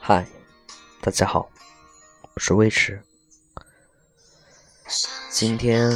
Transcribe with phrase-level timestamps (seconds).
[0.00, 0.26] 嗨，
[1.00, 1.50] 大家好，
[2.34, 3.02] 我是魏迟。
[5.30, 5.90] 今天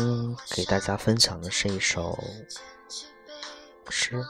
[0.50, 2.16] 给大家分享的是一首
[3.90, 4.24] 诗，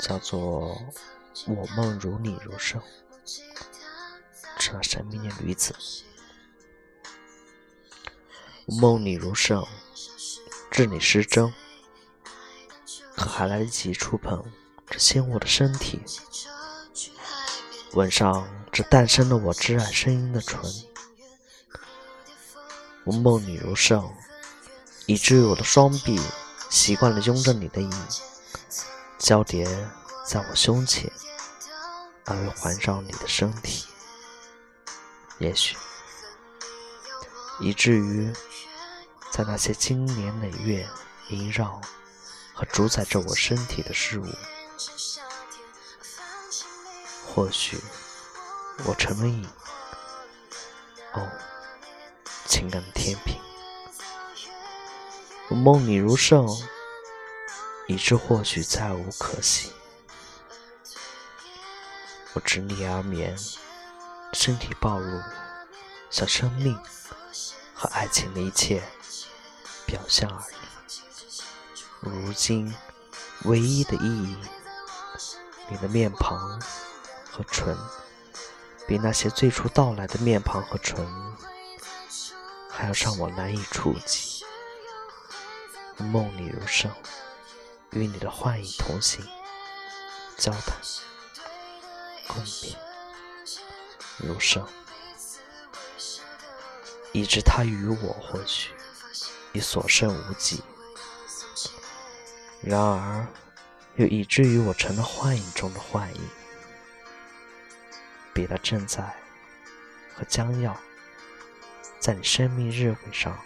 [0.00, 0.76] 叫做
[1.52, 2.80] 《我梦如你如圣》。
[4.58, 5.72] 这神秘的女子，
[8.66, 9.64] 梦你如圣，
[10.72, 11.54] 治你失真，
[13.16, 14.44] 可还来得及触碰
[14.88, 16.00] 这鲜活的身体？
[17.94, 20.60] 吻上这诞生了我挚爱声音的唇，
[23.04, 24.12] 我梦你如圣，
[25.06, 26.20] 以至于我的双臂
[26.68, 27.90] 习惯了拥着你的影，
[29.18, 29.64] 交叠
[30.26, 31.10] 在我胸前，
[32.26, 33.86] 而又环绕你的身体。
[35.38, 35.74] 也许，
[37.60, 38.30] 以至于
[39.30, 40.86] 在那些经年累月
[41.30, 41.80] 萦绕
[42.56, 44.26] 和主宰着我身体的事物。
[47.26, 47.78] 或许
[48.86, 49.46] 我成了瘾，
[51.12, 51.30] 哦，
[52.46, 53.38] 情感的天平。
[55.50, 56.48] 我梦你如圣，
[57.88, 59.70] 以致或许再无可惜。
[62.32, 63.36] 我执你而眠，
[64.32, 65.20] 身体暴露，
[66.08, 66.74] 像生命
[67.74, 68.82] 和爱情的一切
[69.84, 70.65] 表象而已。
[72.00, 72.74] 如今
[73.44, 74.36] 唯一的意义，
[75.68, 76.60] 你的面庞。
[77.28, 77.76] 和唇，
[78.88, 81.06] 比那些最初到来的面庞和唇
[82.70, 84.42] 还要让我难以触及。
[85.98, 86.90] 梦里如生，
[87.90, 89.22] 与你的幻影同行，
[90.38, 90.80] 交谈
[92.26, 92.74] 共眠
[94.16, 94.66] 如生，
[97.12, 98.70] 以致他与我或许
[99.52, 100.62] 已所剩无几。
[102.66, 103.24] 然而，
[103.94, 106.20] 又以至于我成了幻影中的幻影。
[108.34, 109.02] 比他正在
[110.14, 110.78] 和将要
[112.00, 113.38] 在你生命日晷上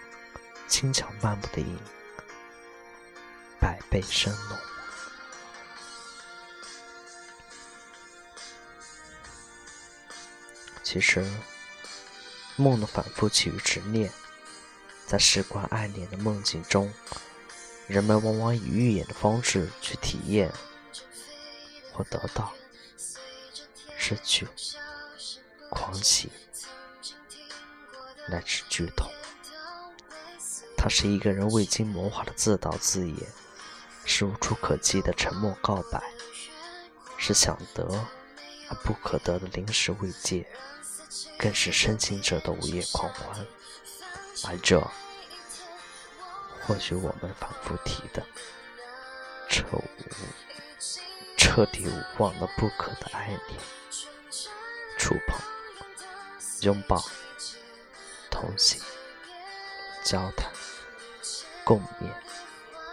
[0.67, 1.79] 轻巧漫步的影，
[3.61, 4.59] 百倍生浓。
[10.83, 11.25] 其实，
[12.57, 14.11] 梦的反复起于执念，
[15.07, 16.93] 在事关爱恋的梦境中，
[17.91, 20.49] 人们往往以预演的方式去体验
[21.93, 22.53] 或得到。
[23.99, 24.47] 失去、
[25.69, 26.31] 狂喜，
[28.29, 29.11] 乃至剧痛。
[30.77, 33.17] 它是一个人未经谋划的自导自演，
[34.05, 36.01] 是无处可寄的沉默告白，
[37.19, 37.85] 是想得
[38.69, 40.47] 而不可得的临时慰藉，
[41.37, 43.47] 更是深情者的午夜狂欢。
[44.45, 44.81] 而这，
[46.61, 48.23] 或许我们反复提的
[49.49, 49.83] 彻无、
[51.37, 53.61] 彻底无望的不可的爱恋。
[54.99, 55.41] 触碰、
[56.61, 57.03] 拥抱、
[58.31, 58.79] 同行、
[60.05, 60.53] 交谈、
[61.65, 62.13] 共眠，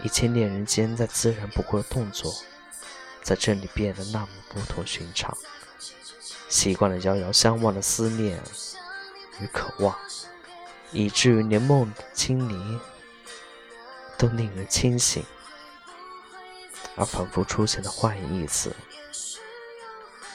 [0.02, 2.34] 一切恋人间再自然不过的动作，
[3.22, 5.38] 在这里变得那么不同寻常。
[6.48, 8.42] 习惯了遥遥相望的思念
[9.42, 9.94] 与渴望，
[10.94, 12.80] 以至于连梦的清宁
[14.18, 15.24] 都令人清醒，
[16.96, 18.76] 而反复出现的幻影一词。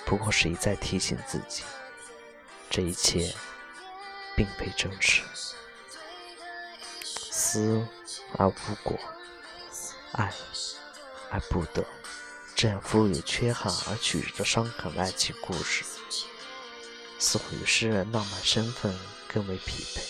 [0.04, 1.64] 不过是一再提醒自己，
[2.70, 3.34] 这一切
[4.36, 5.22] 并非真实。
[7.04, 7.86] 思
[8.38, 8.98] 而无果，
[10.12, 10.32] 爱
[11.30, 11.84] 而不得，
[12.54, 15.84] 这样赋予缺憾而曲折的伤感的爱情故事，
[17.18, 20.02] 似乎与诗人浪漫身份更为匹配。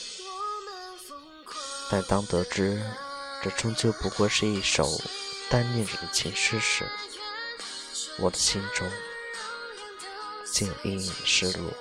[1.91, 2.82] 但当得知
[3.42, 5.00] 这终究不过是一首
[5.50, 6.88] 单恋者的情诗时，
[8.19, 8.88] 我的心中。
[10.53, 11.72] 竟隐隐失落。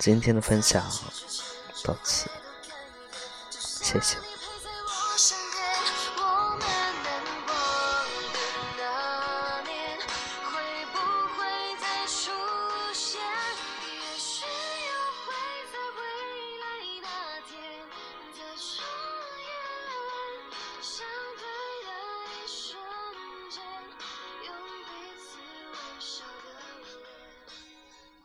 [0.00, 0.84] 今天的分享
[1.84, 2.28] 到此，
[3.50, 4.16] 谢谢。